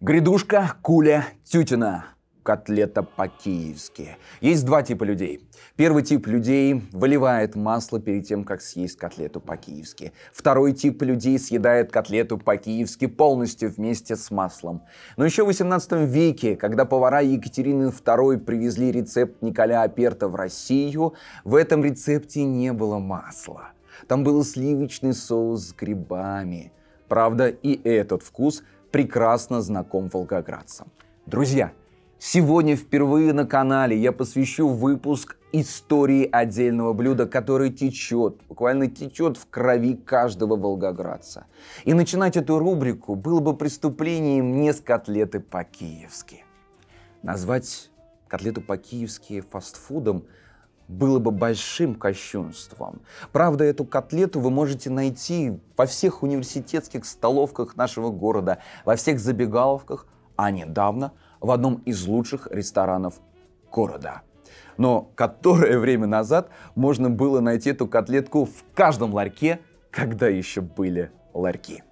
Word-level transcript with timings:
Грядушка, 0.00 0.74
куля, 0.80 1.26
тютина. 1.44 2.04
Котлета 2.44 3.02
по-киевски. 3.02 4.16
Есть 4.40 4.64
два 4.64 4.84
типа 4.84 5.02
людей. 5.02 5.40
Первый 5.74 6.04
тип 6.04 6.28
людей 6.28 6.84
выливает 6.92 7.56
масло 7.56 7.98
перед 7.98 8.24
тем, 8.24 8.44
как 8.44 8.62
съесть 8.62 8.96
котлету 8.96 9.40
по-киевски. 9.40 10.12
Второй 10.32 10.72
тип 10.72 11.02
людей 11.02 11.36
съедает 11.40 11.90
котлету 11.90 12.38
по-киевски 12.38 13.08
полностью 13.08 13.72
вместе 13.72 14.14
с 14.14 14.30
маслом. 14.30 14.82
Но 15.16 15.24
еще 15.24 15.42
в 15.42 15.46
18 15.48 16.08
веке, 16.08 16.54
когда 16.54 16.84
повара 16.84 17.20
Екатерины 17.20 17.88
II 17.88 18.38
привезли 18.38 18.92
рецепт 18.92 19.42
Николя 19.42 19.82
Аперта 19.82 20.28
в 20.28 20.36
Россию, 20.36 21.14
в 21.42 21.56
этом 21.56 21.82
рецепте 21.82 22.44
не 22.44 22.72
было 22.72 23.00
масла. 23.00 23.72
Там 24.06 24.22
был 24.22 24.44
сливочный 24.44 25.12
соус 25.12 25.70
с 25.70 25.72
грибами. 25.72 26.70
Правда, 27.08 27.48
и 27.48 27.80
этот 27.88 28.22
вкус 28.22 28.62
прекрасно 28.90 29.60
знаком 29.60 30.08
волгоградцам. 30.08 30.88
Друзья, 31.26 31.72
сегодня 32.18 32.76
впервые 32.76 33.32
на 33.32 33.46
канале 33.46 33.96
я 33.96 34.12
посвящу 34.12 34.68
выпуск 34.68 35.36
истории 35.52 36.28
отдельного 36.30 36.92
блюда, 36.92 37.26
которое 37.26 37.70
течет, 37.70 38.40
буквально 38.48 38.88
течет 38.88 39.36
в 39.36 39.48
крови 39.48 39.94
каждого 39.94 40.56
волгоградца. 40.56 41.46
И 41.84 41.94
начинать 41.94 42.36
эту 42.36 42.58
рубрику 42.58 43.14
было 43.14 43.40
бы 43.40 43.56
преступлением 43.56 44.60
не 44.60 44.72
с 44.72 44.80
котлеты 44.80 45.40
по-киевски. 45.40 46.44
Назвать 47.22 47.90
котлету 48.28 48.60
по-киевски 48.60 49.40
фастфудом– 49.40 50.24
было 50.88 51.18
бы 51.18 51.30
большим 51.30 51.94
кощунством. 51.94 53.02
Правда, 53.30 53.64
эту 53.64 53.84
котлету 53.84 54.40
вы 54.40 54.50
можете 54.50 54.90
найти 54.90 55.60
во 55.76 55.86
всех 55.86 56.22
университетских 56.22 57.04
столовках 57.04 57.76
нашего 57.76 58.10
города, 58.10 58.58
во 58.84 58.96
всех 58.96 59.20
забегаловках, 59.20 60.06
а 60.36 60.50
недавно 60.50 61.12
в 61.40 61.50
одном 61.50 61.76
из 61.84 62.06
лучших 62.06 62.48
ресторанов 62.50 63.20
города. 63.70 64.22
Но 64.78 65.10
которое 65.14 65.78
время 65.78 66.06
назад 66.06 66.48
можно 66.74 67.10
было 67.10 67.40
найти 67.40 67.70
эту 67.70 67.86
котлетку 67.86 68.46
в 68.46 68.64
каждом 68.74 69.12
ларьке, 69.12 69.60
когда 69.90 70.28
еще 70.28 70.60
были 70.60 71.10
ларьки. 71.34 71.82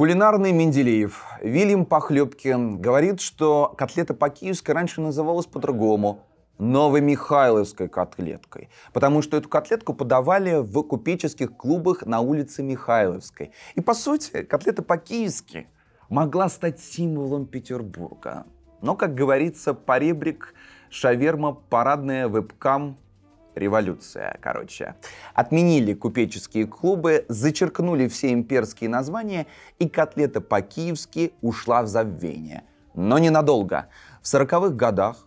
Кулинарный 0.00 0.50
Менделеев 0.52 1.26
Вильям 1.42 1.84
Похлебкин 1.84 2.80
говорит, 2.80 3.20
что 3.20 3.74
котлета 3.76 4.14
по-киевски 4.14 4.70
раньше 4.70 5.02
называлась 5.02 5.44
по-другому– 5.44 6.24
Новомихайловской 6.58 7.86
котлеткой, 7.86 8.70
потому 8.94 9.20
что 9.20 9.36
эту 9.36 9.50
котлетку 9.50 9.92
подавали 9.92 10.62
в 10.62 10.82
купеческих 10.84 11.54
клубах 11.54 12.06
на 12.06 12.20
улице 12.20 12.62
Михайловской. 12.62 13.52
И, 13.74 13.82
по 13.82 13.92
сути, 13.92 14.42
котлета 14.42 14.82
по-киевски 14.82 15.66
могла 16.08 16.48
стать 16.48 16.80
символом 16.80 17.44
Петербурга. 17.44 18.46
Но, 18.80 18.96
как 18.96 19.14
говорится, 19.14 19.74
поребрик, 19.74 20.54
шаверма, 20.88 21.52
парадная 21.52 22.26
вебкам– 22.26 22.96
революция, 23.54 24.38
короче. 24.40 24.94
Отменили 25.34 25.94
купеческие 25.94 26.66
клубы, 26.66 27.24
зачеркнули 27.28 28.08
все 28.08 28.32
имперские 28.32 28.90
названия, 28.90 29.46
и 29.78 29.88
котлета 29.88 30.40
по-киевски 30.40 31.32
ушла 31.40 31.82
в 31.82 31.86
забвение. 31.86 32.64
Но 32.94 33.18
ненадолго. 33.18 33.88
В 34.22 34.26
40-х 34.26 34.70
годах 34.70 35.26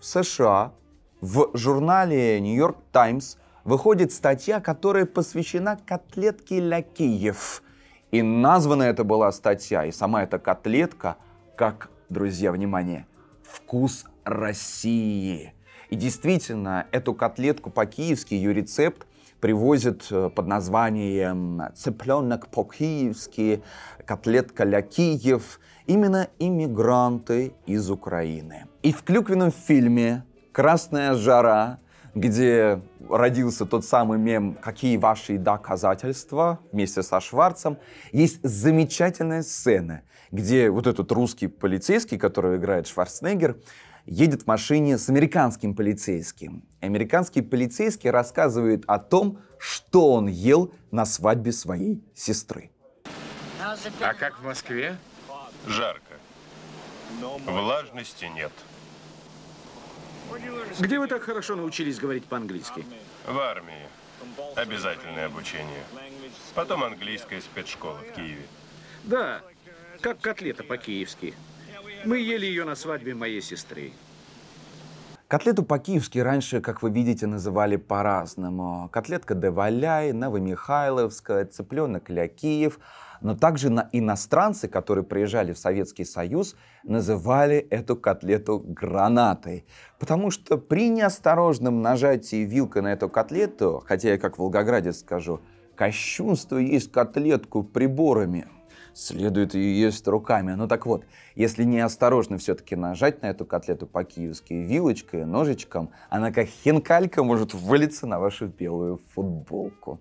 в 0.00 0.04
США 0.04 0.72
в 1.20 1.50
журнале 1.54 2.40
New 2.40 2.54
York 2.54 2.76
Times 2.92 3.38
выходит 3.64 4.12
статья, 4.12 4.60
которая 4.60 5.06
посвящена 5.06 5.78
котлетке 5.86 6.60
Ля 6.60 6.82
Киев. 6.82 7.62
И 8.10 8.22
названа 8.22 8.84
это 8.84 9.04
была 9.04 9.32
статья, 9.32 9.86
и 9.86 9.90
сама 9.90 10.22
эта 10.22 10.38
котлетка, 10.38 11.16
как, 11.56 11.90
друзья, 12.08 12.52
внимание, 12.52 13.06
«Вкус 13.42 14.04
России». 14.24 15.54
И 15.90 15.96
действительно, 15.96 16.86
эту 16.92 17.14
котлетку 17.14 17.70
по-киевски, 17.70 18.34
ее 18.34 18.52
рецепт 18.52 19.06
привозят 19.40 20.06
э, 20.10 20.30
под 20.30 20.46
названием 20.46 21.62
«цыпленок 21.74 22.48
по-киевски», 22.48 23.62
«котлетка 24.06 24.64
ля 24.64 24.80
Киев», 24.80 25.60
именно 25.86 26.28
иммигранты 26.38 27.52
из 27.66 27.90
Украины. 27.90 28.66
И 28.82 28.92
в 28.92 29.02
клюквенном 29.02 29.52
фильме 29.52 30.24
«Красная 30.52 31.14
жара», 31.14 31.78
где 32.14 32.80
родился 33.10 33.66
тот 33.66 33.84
самый 33.84 34.18
мем 34.18 34.56
«Какие 34.62 34.96
ваши 34.96 35.36
доказательства?» 35.36 36.60
вместе 36.72 37.02
со 37.02 37.20
Шварцем, 37.20 37.76
есть 38.12 38.40
замечательная 38.42 39.42
сцена, 39.42 40.02
где 40.30 40.70
вот 40.70 40.86
этот 40.86 41.10
русский 41.12 41.48
полицейский, 41.48 42.18
который 42.18 42.56
играет 42.56 42.86
Шварценеггер, 42.86 43.56
едет 44.06 44.42
в 44.42 44.46
машине 44.46 44.98
с 44.98 45.08
американским 45.08 45.74
полицейским. 45.74 46.62
Американский 46.80 47.42
полицейский 47.42 48.10
рассказывает 48.10 48.84
о 48.86 48.98
том, 48.98 49.38
что 49.58 50.12
он 50.12 50.26
ел 50.26 50.72
на 50.90 51.06
свадьбе 51.06 51.52
своей 51.52 52.02
сестры. 52.14 52.70
А 54.00 54.14
как 54.14 54.38
в 54.40 54.44
Москве? 54.44 54.96
Жарко. 55.66 56.14
Влажности 57.46 58.26
нет. 58.26 58.52
Где 60.78 60.98
вы 60.98 61.06
так 61.06 61.22
хорошо 61.22 61.56
научились 61.56 61.98
говорить 61.98 62.24
по-английски? 62.24 62.84
В 63.26 63.38
армии. 63.38 63.88
Обязательное 64.56 65.26
обучение. 65.26 65.84
Потом 66.54 66.82
английская 66.84 67.40
спецшкола 67.40 67.98
в 67.98 68.14
Киеве. 68.14 68.46
Да, 69.04 69.42
как 70.00 70.20
котлета 70.20 70.64
по-киевски. 70.64 71.34
Мы 72.06 72.18
ели 72.18 72.44
ее 72.44 72.64
на 72.64 72.74
свадьбе 72.74 73.14
моей 73.14 73.40
сестры. 73.40 73.92
Котлету 75.26 75.62
по-киевски 75.62 76.18
раньше, 76.18 76.60
как 76.60 76.82
вы 76.82 76.90
видите, 76.90 77.26
называли 77.26 77.76
по-разному. 77.76 78.90
Котлетка 78.92 79.34
де 79.34 79.48
Валяй, 79.48 80.12
Новомихайловская, 80.12 81.46
цыпленок 81.46 82.10
ля 82.10 82.28
Киев. 82.28 82.78
Но 83.22 83.34
также 83.34 83.70
на 83.70 83.88
иностранцы, 83.92 84.68
которые 84.68 85.04
приезжали 85.04 85.54
в 85.54 85.58
Советский 85.58 86.04
Союз, 86.04 86.56
называли 86.82 87.56
эту 87.56 87.96
котлету 87.96 88.58
гранатой. 88.58 89.64
Потому 89.98 90.30
что 90.30 90.58
при 90.58 90.90
неосторожном 90.90 91.80
нажатии 91.80 92.44
вилкой 92.44 92.82
на 92.82 92.92
эту 92.92 93.08
котлету, 93.08 93.82
хотя 93.86 94.10
я 94.10 94.18
как 94.18 94.38
волгоградец 94.38 94.98
скажу, 94.98 95.40
кощунство 95.74 96.58
есть 96.58 96.92
котлетку 96.92 97.62
приборами– 97.62 98.46
следует 98.94 99.54
ее 99.54 99.80
есть 99.80 100.06
руками. 100.06 100.52
Ну 100.52 100.68
так 100.68 100.86
вот, 100.86 101.04
если 101.34 101.64
неосторожно 101.64 102.38
все-таки 102.38 102.76
нажать 102.76 103.22
на 103.22 103.26
эту 103.26 103.44
котлету 103.44 103.86
по-киевски 103.86 104.54
вилочкой, 104.54 105.26
ножичком, 105.26 105.90
она 106.08 106.30
как 106.32 106.46
хинкалька 106.46 107.22
может 107.22 107.54
вылиться 107.54 108.06
на 108.06 108.18
вашу 108.18 108.46
белую 108.46 109.00
футболку. 109.14 110.00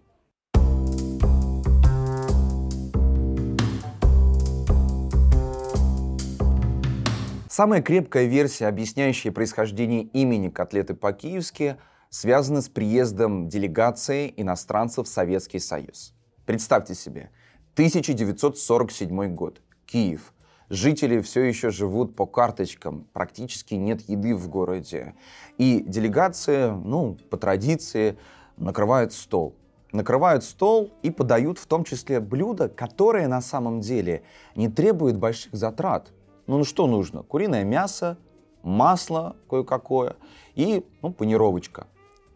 Самая 7.49 7.83
крепкая 7.83 8.25
версия, 8.25 8.65
объясняющая 8.65 9.31
происхождение 9.31 10.01
имени 10.01 10.49
котлеты 10.49 10.95
по-киевски, 10.95 11.77
связана 12.09 12.61
с 12.63 12.69
приездом 12.69 13.47
делегации 13.47 14.33
иностранцев 14.37 15.05
в 15.05 15.09
Советский 15.09 15.59
Союз. 15.59 16.15
Представьте 16.47 16.95
себе, 16.95 17.29
1947 17.73 19.33
год. 19.33 19.59
Киев. 19.87 20.31
Жители 20.69 21.21
все 21.21 21.41
еще 21.41 21.71
живут 21.71 22.15
по 22.15 22.27
карточкам, 22.27 23.07
практически 23.13 23.73
нет 23.73 24.07
еды 24.07 24.35
в 24.35 24.47
городе. 24.47 25.15
И 25.57 25.83
делегация, 25.85 26.71
ну, 26.71 27.17
по 27.31 27.37
традиции, 27.37 28.17
накрывает 28.57 29.11
стол. 29.11 29.55
Накрывают 29.91 30.43
стол 30.43 30.91
и 31.01 31.09
подают 31.09 31.57
в 31.57 31.65
том 31.65 31.83
числе 31.83 32.19
блюда, 32.19 32.69
которые 32.69 33.27
на 33.27 33.41
самом 33.41 33.81
деле 33.81 34.23
не 34.55 34.69
требуют 34.69 35.17
больших 35.17 35.53
затрат. 35.53 36.11
Ну, 36.45 36.59
ну 36.59 36.63
что 36.65 36.85
нужно? 36.85 37.23
Куриное 37.23 37.63
мясо, 37.63 38.19
масло 38.61 39.35
кое-какое 39.49 40.15
и 40.53 40.85
ну, 41.01 41.11
панировочка. 41.11 41.87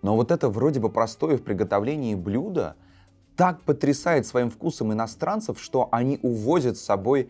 Но 0.02 0.16
вот 0.16 0.32
это 0.32 0.50
вроде 0.50 0.80
бы 0.80 0.90
простое 0.90 1.38
в 1.38 1.44
приготовлении 1.44 2.16
блюдо– 2.16 2.76
так 3.38 3.62
потрясает 3.62 4.26
своим 4.26 4.50
вкусом 4.50 4.92
иностранцев, 4.92 5.62
что 5.62 5.88
они 5.92 6.20
увозят 6.24 6.76
с 6.78 6.82
собой 6.82 7.30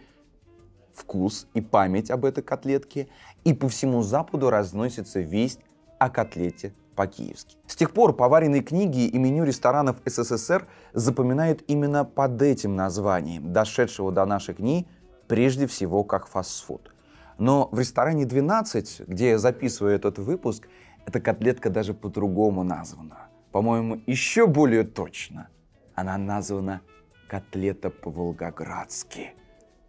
вкус 0.94 1.48
и 1.54 1.62
память 1.62 2.10
об 2.10 2.26
этой 2.26 2.44
котлетке, 2.44 3.10
и 3.44 3.54
по 3.54 3.68
всему 3.68 4.02
Западу 4.02 4.50
разносится 4.50 5.20
весть 5.20 5.60
о 6.00 6.10
котлете 6.10 6.74
по-киевски. 6.96 7.58
С 7.68 7.76
тех 7.76 7.92
пор 7.92 8.14
поваренные 8.14 8.64
книги 8.64 9.06
и 9.06 9.18
меню 9.20 9.44
ресторанов 9.44 9.98
СССР 10.06 10.66
запоминают 10.94 11.62
именно 11.68 12.06
под 12.06 12.42
этим 12.42 12.76
названием, 12.76 13.54
дошедшего 13.54 14.12
до 14.12 14.26
наших 14.26 14.58
дней 14.58 14.88
прежде 15.28 15.68
всего 15.68 16.04
как 16.04 16.28
фастфуд. 16.28 16.94
Но 17.38 17.70
в 17.72 17.80
ресторане 17.80 18.26
12, 18.26 19.02
где 19.08 19.32
я 19.32 19.38
записываю 19.38 19.94
этот 19.94 20.18
выпуск, 20.18 20.68
эта 21.06 21.20
котлетка 21.20 21.70
даже 21.70 21.94
по-другому 21.94 22.64
названа. 22.64 23.28
по-моему, 23.52 24.02
еще 24.06 24.46
более 24.46 24.84
точно. 24.84 25.50
Она 25.98 26.18
названа 26.20 26.82
котлета 27.28 27.90
по-волгоградски. 27.90 29.34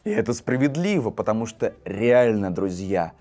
И 0.04 0.10
это 0.10 0.32
справедливо, 0.32 1.10
потому 1.10 1.44
что 1.44 1.74
реально, 1.84 2.50
друзья, 2.50 3.12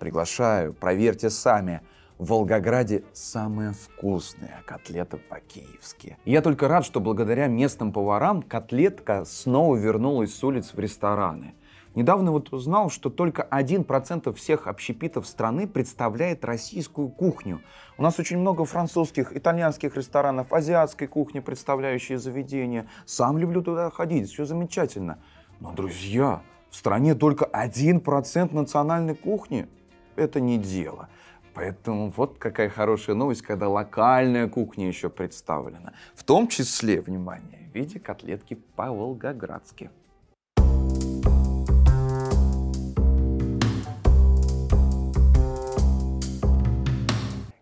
приглашаю, 0.00 0.74
проверьте 0.74 1.30
сами– 1.30 1.80
в 2.22 2.26
Волгограде 2.26 3.02
самая 3.12 3.72
вкусная 3.72 4.62
котлета 4.64 5.16
по-киевски. 5.16 6.16
Я 6.24 6.40
только 6.40 6.68
рад, 6.68 6.84
что 6.84 7.00
благодаря 7.00 7.48
местным 7.48 7.92
поварам 7.92 8.42
котлетка 8.42 9.24
снова 9.24 9.74
вернулась 9.74 10.32
с 10.32 10.44
улиц 10.44 10.72
в 10.72 10.78
рестораны. 10.78 11.54
Недавно 11.94 12.32
вот 12.32 12.52
узнал, 12.52 12.88
что 12.88 13.10
только 13.10 13.46
1% 13.50 14.32
всех 14.32 14.66
общепитов 14.66 15.26
страны 15.26 15.68
представляет 15.68 16.44
российскую 16.44 17.08
кухню. 17.08 17.60
У 17.98 18.02
нас 18.02 18.18
очень 18.18 18.38
много 18.38 18.64
французских, 18.64 19.36
итальянских 19.36 19.96
ресторанов, 19.96 20.52
азиатской 20.52 21.06
кухни, 21.06 21.40
представляющие 21.40 22.18
заведения. 22.18 22.86
Сам 23.04 23.36
люблю 23.36 23.62
туда 23.62 23.90
ходить, 23.90 24.30
все 24.30 24.46
замечательно. 24.46 25.18
Но, 25.60 25.72
друзья, 25.72 26.42
в 26.70 26.76
стране 26.76 27.14
только 27.14 27.44
1% 27.44 28.54
национальной 28.54 29.14
кухни. 29.14 29.68
Это 30.16 30.40
не 30.40 30.56
дело. 30.56 31.08
Поэтому 31.54 32.10
вот 32.16 32.38
какая 32.38 32.70
хорошая 32.70 33.14
новость, 33.16 33.42
когда 33.42 33.68
локальная 33.68 34.48
кухня 34.48 34.88
еще 34.88 35.10
представлена. 35.10 35.92
В 36.14 36.24
том 36.24 36.48
числе, 36.48 37.02
внимание, 37.02 37.68
в 37.70 37.74
виде 37.74 38.00
котлетки 38.00 38.54
по-волгоградски. 38.76 39.90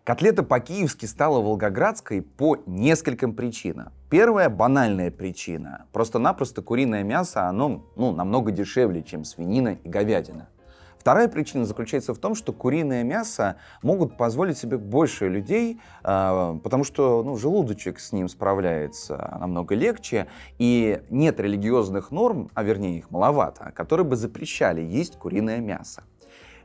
Котлета 0.03 0.41
по-киевски 0.41 1.05
стала 1.05 1.41
волгоградской 1.41 2.23
по 2.23 2.57
нескольким 2.65 3.35
причинам. 3.35 3.93
Первая 4.09 4.49
банальная 4.49 5.11
причина. 5.11 5.85
Просто-напросто 5.93 6.63
куриное 6.63 7.03
мясо, 7.03 7.47
оно 7.47 7.85
ну, 7.95 8.11
намного 8.11 8.51
дешевле, 8.51 9.03
чем 9.03 9.23
свинина 9.23 9.77
и 9.83 9.87
говядина. 9.87 10.49
Вторая 10.97 11.27
причина 11.27 11.65
заключается 11.65 12.15
в 12.15 12.17
том, 12.17 12.33
что 12.33 12.51
куриное 12.51 13.03
мясо 13.03 13.57
могут 13.83 14.17
позволить 14.17 14.57
себе 14.57 14.79
больше 14.79 15.29
людей, 15.29 15.79
а, 16.03 16.57
потому 16.63 16.83
что 16.83 17.23
ну, 17.23 17.37
желудочек 17.37 17.99
с 17.99 18.11
ним 18.11 18.27
справляется 18.27 19.37
намного 19.39 19.75
легче, 19.75 20.27
и 20.57 21.01
нет 21.11 21.39
религиозных 21.39 22.09
норм, 22.09 22.49
а 22.55 22.63
вернее 22.63 22.97
их 22.97 23.11
маловато, 23.11 23.71
которые 23.75 24.05
бы 24.05 24.15
запрещали 24.15 24.81
есть 24.81 25.17
куриное 25.17 25.59
мясо. 25.59 26.03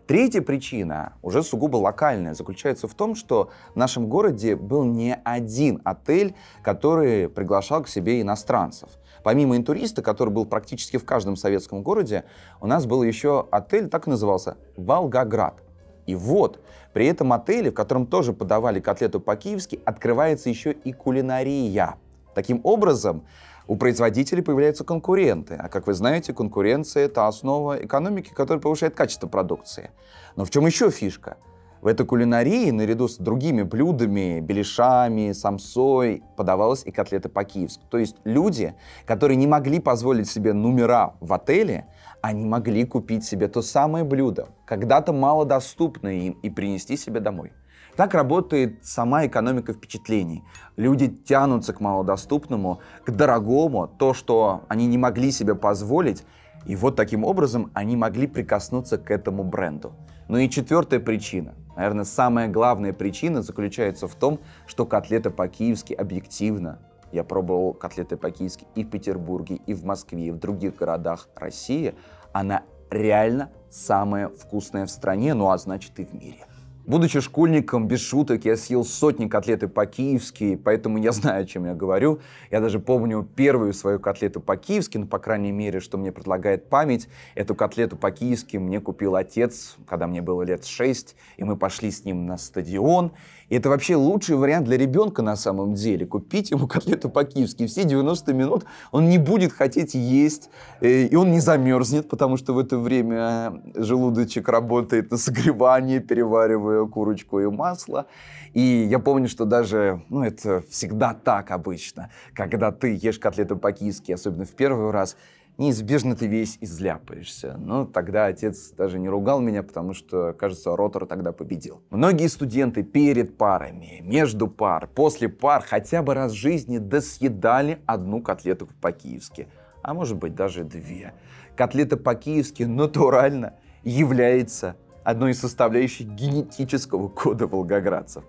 Третья 0.06 0.40
причина, 0.40 1.14
уже 1.22 1.42
сугубо 1.42 1.78
локальная, 1.78 2.34
заключается 2.34 2.86
в 2.86 2.94
том, 2.94 3.14
что 3.16 3.50
в 3.74 3.76
нашем 3.76 4.08
городе 4.08 4.54
был 4.54 4.84
не 4.84 5.16
один 5.24 5.80
отель, 5.84 6.34
который 6.62 7.28
приглашал 7.28 7.82
к 7.82 7.88
себе 7.88 8.20
иностранцев– 8.20 8.90
Помимо 9.26 9.56
интуриста, 9.56 10.02
который 10.02 10.30
был 10.30 10.46
практически 10.46 10.98
в 10.98 11.04
каждом 11.04 11.34
советском 11.34 11.82
городе, 11.82 12.22
у 12.60 12.68
нас 12.68 12.86
был 12.86 13.02
еще 13.02 13.48
отель, 13.50 13.88
так 13.88 14.06
и 14.06 14.10
назывался, 14.10 14.56
Волгоград. 14.76 15.64
И 16.06 16.14
вот, 16.14 16.60
при 16.92 17.06
этом 17.06 17.32
отеле, 17.32 17.72
в 17.72 17.74
котором 17.74 18.06
тоже 18.06 18.32
подавали 18.32 18.78
котлету 18.78 19.18
по-киевски, 19.18 19.80
открывается 19.84 20.48
еще 20.48 20.70
и 20.70 20.92
кулинария. 20.92 21.96
Таким 22.36 22.60
образом, 22.62 23.24
у 23.68 23.76
производителей 23.76 24.42
появляются 24.42 24.84
конкуренты. 24.84 25.54
А 25.54 25.68
как 25.68 25.86
вы 25.86 25.94
знаете, 25.94 26.32
конкуренция— 26.32 27.04
это 27.06 27.26
основа 27.26 27.84
экономики, 27.84 28.30
которая 28.32 28.60
повышает 28.60 28.94
качество 28.94 29.26
продукции. 29.26 29.90
Но 30.36 30.44
в 30.44 30.50
чем 30.50 30.66
еще 30.66 30.90
фишка? 30.90 31.36
В 31.82 31.88
этой 31.88 32.06
кулинарии, 32.06 32.70
наряду 32.70 33.06
с 33.06 33.16
другими 33.16 33.62
блюдами, 33.62 34.40
беляшами, 34.40 35.32
самсой, 35.32 36.22
подавалась 36.36 36.82
и 36.84 36.90
котлета 36.90 37.28
по-киевски. 37.28 37.84
То 37.90 37.98
есть 37.98 38.16
люди, 38.24 38.74
которые 39.04 39.36
не 39.36 39.46
могли 39.46 39.78
позволить 39.78 40.28
себе 40.28 40.52
номера 40.52 41.14
в 41.20 41.32
отеле, 41.32 41.86
они 42.22 42.44
могли 42.44 42.84
купить 42.84 43.24
себе 43.24 43.46
то 43.46 43.62
самое 43.62 44.04
блюдо, 44.04 44.48
когда-то 44.64 45.12
малодоступное 45.12 46.14
им, 46.14 46.32
и 46.42 46.50
принести 46.50 46.96
себе 46.96 47.20
домой. 47.20 47.52
Так 47.96 48.12
работает 48.12 48.84
сама 48.84 49.26
экономика 49.26 49.72
впечатлений. 49.72 50.44
Люди 50.76 51.08
тянутся 51.08 51.72
к 51.72 51.80
малодоступному, 51.80 52.80
к 53.06 53.10
дорогому, 53.10 53.88
то, 53.88 54.12
что 54.12 54.64
они 54.68 54.86
не 54.86 54.98
могли 54.98 55.32
себе 55.32 55.54
позволить, 55.54 56.24
и 56.66 56.76
вот 56.76 56.94
таким 56.94 57.24
образом 57.24 57.70
они 57.72 57.96
могли 57.96 58.26
прикоснуться 58.26 58.98
к 58.98 59.10
этому 59.10 59.44
бренду. 59.44 59.94
Ну 60.28 60.36
и 60.36 60.50
четвертая 60.50 61.00
причина, 61.00 61.54
наверное, 61.74 62.04
самая 62.04 62.48
главная 62.48 62.92
причина 62.92 63.40
заключается 63.40 64.08
в 64.08 64.14
том, 64.14 64.40
что 64.66 64.84
котлета 64.84 65.30
по-киевски 65.30 65.94
объективно. 65.94 66.80
Я 67.12 67.24
пробовал 67.24 67.72
котлеты 67.72 68.18
по-киевски 68.18 68.66
и 68.74 68.84
в 68.84 68.90
Петербурге, 68.90 69.60
и 69.66 69.72
в 69.72 69.84
Москве, 69.84 70.26
и 70.26 70.30
в 70.30 70.38
других 70.38 70.76
городах 70.76 71.28
России. 71.34 71.94
Она 72.32 72.62
реально 72.90 73.52
самая 73.70 74.28
вкусная 74.28 74.84
в 74.84 74.90
стране, 74.90 75.32
ну 75.32 75.48
а 75.48 75.56
значит 75.56 75.98
и 75.98 76.04
в 76.04 76.12
мире. 76.12 76.44
Будучи 76.86 77.18
школьником, 77.20 77.88
без 77.88 78.00
шуток, 78.00 78.44
я 78.44 78.56
съел 78.56 78.84
сотни 78.84 79.26
котлеты 79.26 79.66
по-киевски, 79.66 80.54
поэтому 80.54 80.98
я 80.98 81.10
знаю, 81.10 81.42
о 81.42 81.44
чем 81.44 81.66
я 81.66 81.74
говорю. 81.74 82.20
Я 82.52 82.60
даже 82.60 82.78
помню 82.78 83.28
первую 83.34 83.72
свою 83.72 83.98
котлету 83.98 84.40
по-киевски, 84.40 84.98
ну, 84.98 85.06
по 85.08 85.18
крайней 85.18 85.50
мере, 85.50 85.80
что 85.80 85.98
мне 85.98 86.12
предлагает 86.12 86.68
память. 86.68 87.08
Эту 87.34 87.56
котлету 87.56 87.96
по-киевски 87.96 88.58
мне 88.58 88.80
купил 88.80 89.16
отец, 89.16 89.74
когда 89.88 90.06
мне 90.06 90.22
было 90.22 90.44
лет 90.44 90.64
шесть, 90.64 91.16
и 91.36 91.42
мы 91.42 91.56
пошли 91.56 91.90
с 91.90 92.04
ним 92.04 92.24
на 92.24 92.38
стадион. 92.38 93.10
И 93.48 93.56
это 93.56 93.68
вообще 93.68 93.96
лучший 93.96 94.36
вариант 94.36 94.66
для 94.66 94.76
ребенка 94.76 95.22
на 95.22 95.36
самом 95.36 95.74
деле. 95.74 96.06
Купить 96.06 96.50
ему 96.50 96.66
котлету 96.68 97.08
по-киевски. 97.08 97.66
Все 97.66 97.84
90 97.84 98.32
минут 98.32 98.64
он 98.90 99.08
не 99.08 99.18
будет 99.18 99.52
хотеть 99.52 99.94
есть, 99.94 100.50
э, 100.80 101.04
и 101.04 101.14
он 101.14 101.30
не 101.30 101.40
замерзнет, 101.40 102.08
потому 102.08 102.36
что 102.36 102.52
в 102.54 102.58
это 102.58 102.78
время 102.78 103.62
желудочек 103.74 104.48
работает 104.48 105.10
на 105.10 105.16
согревание, 105.16 106.00
переваривая 106.00 106.86
курочку 106.86 107.40
и 107.40 107.46
масло. 107.46 108.06
И 108.54 108.86
я 108.90 108.98
помню, 108.98 109.28
что 109.28 109.44
даже, 109.44 110.02
ну, 110.08 110.24
это 110.24 110.62
всегда 110.70 111.14
так 111.14 111.50
обычно, 111.50 112.10
когда 112.34 112.72
ты 112.72 112.98
ешь 113.00 113.18
котлету 113.18 113.56
по-киевски, 113.56 114.12
особенно 114.12 114.44
в 114.44 114.52
первый 114.52 114.90
раз, 114.90 115.16
неизбежно 115.58 116.16
ты 116.16 116.26
весь 116.26 116.58
изляпаешься. 116.60 117.56
Но 117.58 117.84
тогда 117.84 118.26
отец 118.26 118.72
даже 118.72 118.98
не 118.98 119.08
ругал 119.08 119.40
меня, 119.40 119.62
потому 119.62 119.94
что, 119.94 120.32
кажется, 120.32 120.76
Ротор 120.76 121.06
тогда 121.06 121.32
победил. 121.32 121.82
Многие 121.90 122.28
студенты 122.28 122.82
перед 122.82 123.36
парами, 123.36 124.00
между 124.02 124.48
пар, 124.48 124.88
после 124.94 125.28
пар 125.28 125.64
хотя 125.66 126.02
бы 126.02 126.14
раз 126.14 126.32
в 126.32 126.36
жизни 126.36 126.78
досъедали 126.78 127.78
одну 127.86 128.22
котлету 128.22 128.68
по-киевски. 128.80 129.48
А 129.82 129.94
может 129.94 130.16
быть 130.16 130.34
даже 130.34 130.64
две. 130.64 131.14
Котлета 131.56 131.96
по-киевски 131.96 132.64
натурально 132.64 133.54
является 133.84 134.76
одной 135.04 135.30
из 135.30 135.40
составляющих 135.40 136.08
генетического 136.08 137.08
кода 137.08 137.46
волгоградцев. 137.46 138.24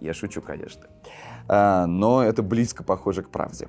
Я 0.00 0.14
шучу, 0.14 0.40
конечно. 0.40 0.86
А, 1.48 1.86
но 1.86 2.22
это 2.22 2.42
близко 2.42 2.84
похоже 2.84 3.22
к 3.22 3.28
правде. 3.28 3.68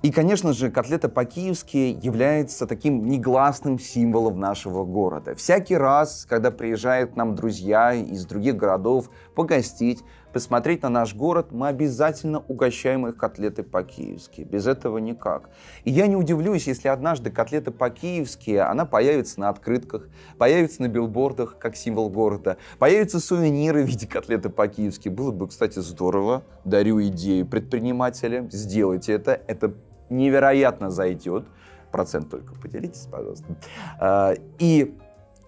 И, 0.00 0.12
конечно 0.12 0.52
же, 0.52 0.70
котлета 0.70 1.08
по-киевски 1.08 1.98
является 2.00 2.68
таким 2.68 3.04
негласным 3.06 3.80
символом 3.80 4.38
нашего 4.38 4.84
города. 4.84 5.34
Всякий 5.34 5.76
раз, 5.76 6.24
когда 6.24 6.52
приезжают 6.52 7.14
к 7.14 7.16
нам 7.16 7.34
друзья 7.34 7.92
из 7.92 8.24
других 8.24 8.56
городов 8.56 9.10
погостить, 9.34 10.04
посмотреть 10.32 10.82
на 10.82 10.88
наш 10.88 11.16
город, 11.16 11.48
мы 11.50 11.66
обязательно 11.66 12.38
угощаем 12.46 13.08
их 13.08 13.16
котлеты 13.16 13.64
по-киевски. 13.64 14.42
Без 14.42 14.68
этого 14.68 14.98
никак. 14.98 15.50
И 15.82 15.90
я 15.90 16.06
не 16.06 16.14
удивлюсь, 16.14 16.68
если 16.68 16.86
однажды 16.86 17.32
котлета 17.32 17.72
по-киевски, 17.72 18.52
она 18.52 18.84
появится 18.84 19.40
на 19.40 19.48
открытках, 19.48 20.08
появится 20.38 20.82
на 20.82 20.86
билбордах 20.86 21.58
как 21.58 21.74
символ 21.74 22.08
города, 22.08 22.56
появятся 22.78 23.18
сувениры 23.18 23.82
в 23.82 23.88
виде 23.88 24.06
котлеты 24.06 24.48
по-киевски. 24.48 25.08
Было 25.08 25.32
бы, 25.32 25.48
кстати, 25.48 25.80
здорово. 25.80 26.44
Дарю 26.64 27.02
идею 27.02 27.46
предпринимателям. 27.46 28.48
Сделайте 28.52 29.12
это. 29.12 29.40
Это 29.48 29.74
невероятно 30.10 30.90
зайдет. 30.90 31.46
Процент 31.90 32.30
только 32.30 32.54
поделитесь, 32.54 33.06
пожалуйста. 33.10 33.46
А, 33.98 34.34
и 34.58 34.96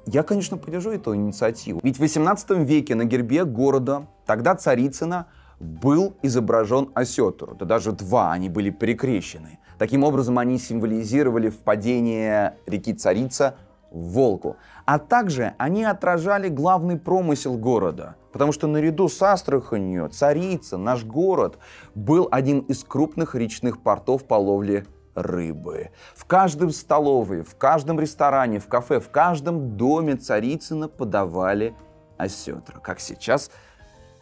я, 0.06 0.22
конечно, 0.22 0.56
поддержу 0.56 0.90
эту 0.90 1.14
инициативу. 1.14 1.80
Ведь 1.82 1.96
в 1.96 2.00
18 2.00 2.50
веке 2.66 2.94
на 2.94 3.04
гербе 3.04 3.44
города, 3.44 4.06
тогда 4.26 4.54
Царицына, 4.54 5.26
был 5.60 6.14
изображен 6.22 6.90
осетр. 6.94 7.54
Да 7.54 7.66
даже 7.66 7.92
два, 7.92 8.32
они 8.32 8.48
были 8.48 8.70
перекрещены. 8.70 9.58
Таким 9.78 10.04
образом, 10.04 10.38
они 10.38 10.58
символизировали 10.58 11.50
впадение 11.50 12.56
реки 12.66 12.94
Царица 12.94 13.56
в 13.90 14.12
Волгу. 14.12 14.56
А 14.84 14.98
также 14.98 15.54
они 15.58 15.84
отражали 15.84 16.48
главный 16.48 16.98
промысел 16.98 17.56
города. 17.56 18.16
Потому 18.32 18.52
что 18.52 18.66
наряду 18.66 19.08
с 19.08 19.20
Астраханью, 19.20 20.08
Царица, 20.08 20.76
наш 20.76 21.04
город, 21.04 21.58
был 21.94 22.28
один 22.30 22.60
из 22.60 22.84
крупных 22.84 23.34
речных 23.34 23.82
портов 23.82 24.24
по 24.24 24.34
ловле 24.34 24.86
рыбы. 25.14 25.90
В 26.14 26.24
каждом 26.24 26.70
столовой, 26.70 27.42
в 27.42 27.56
каждом 27.56 27.98
ресторане, 27.98 28.60
в 28.60 28.68
кафе, 28.68 29.00
в 29.00 29.10
каждом 29.10 29.76
доме 29.76 30.16
Царицына 30.16 30.88
подавали 30.88 31.74
осетра. 32.16 32.78
Как 32.78 33.00
сейчас 33.00 33.50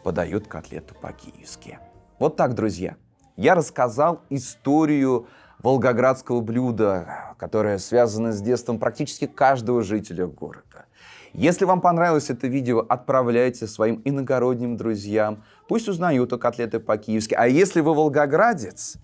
подают 0.03 0.47
котлету 0.47 0.95
по-киевски. 0.95 1.79
Вот 2.17 2.35
так, 2.35 2.55
друзья. 2.55 2.95
Я 3.35 3.55
рассказал 3.55 4.21
историю 4.29 5.27
волгоградского 5.61 6.41
блюда, 6.41 7.33
которое 7.37 7.77
связано 7.77 8.31
с 8.31 8.41
детством 8.41 8.79
практически 8.79 9.27
каждого 9.27 9.83
жителя 9.83 10.27
города. 10.27 10.85
Если 11.33 11.65
вам 11.65 11.81
понравилось 11.81 12.29
это 12.29 12.47
видео, 12.47 12.85
отправляйте 12.87 13.67
своим 13.67 14.01
иногородним 14.03 14.77
друзьям. 14.77 15.43
Пусть 15.67 15.87
узнают 15.87 16.33
о 16.33 16.37
котлеты 16.37 16.79
по-киевски. 16.79 17.35
А 17.35 17.47
если 17.47 17.81
вы 17.81 17.93
волгоградец 17.93 18.95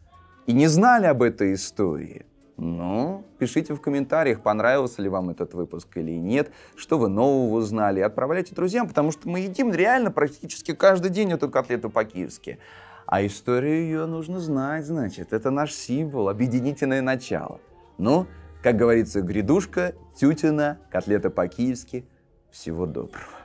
и 0.47 0.53
не 0.53 0.67
знали 0.67 1.05
об 1.05 1.21
этой 1.21 1.53
истории, 1.53 2.25
ну, 2.57 3.25
пишите 3.37 3.73
в 3.73 3.81
комментариях, 3.81 4.41
понравился 4.41 5.01
ли 5.01 5.09
вам 5.09 5.29
этот 5.29 5.53
выпуск 5.53 5.89
или 5.97 6.11
нет, 6.11 6.51
что 6.75 6.97
вы 6.97 7.09
нового 7.09 7.57
узнали. 7.57 7.99
Отправляйте 7.99 8.55
друзьям, 8.55 8.87
потому 8.87 9.11
что 9.11 9.27
мы 9.29 9.41
едим 9.41 9.73
реально 9.73 10.09
практически 10.09 10.73
каждый 10.73 11.11
день 11.11 11.31
эту 11.33 11.49
котлету 11.49 11.89
по-киевски. 11.89 12.59
А 13.07 13.25
историю 13.25 13.83
ее 13.83 14.05
нужно 14.05 14.39
знать, 14.39 14.85
значит. 14.85 15.31
Это 15.31 15.51
наш 15.51 15.73
символ, 15.73 16.29
объединительное 16.29 17.01
начало. 17.01 17.59
Ну, 17.97 18.27
как 18.63 18.77
говорится, 18.77 19.21
грядушка, 19.21 19.93
тютина, 20.15 20.79
котлета 20.89 21.29
по-киевски. 21.29 22.05
Всего 22.49 22.85
доброго. 22.85 23.44